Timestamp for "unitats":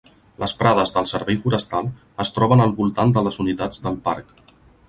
3.45-3.85